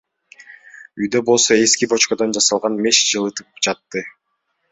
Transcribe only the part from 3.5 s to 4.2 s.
жатты.